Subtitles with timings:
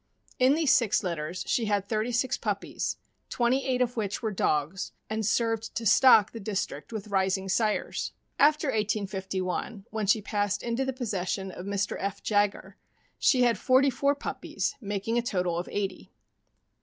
[0.39, 2.97] In these six litters she had thirty six puppies,
[3.29, 8.11] twTenty eight of which were dogs, and served to stock the district with rising sires.
[8.39, 11.97] After 1851, when she passed into the possession of Mr.
[11.99, 12.23] F.
[12.23, 12.77] Jaggar,
[13.19, 16.11] she had forty four puppies, making a total of eighty.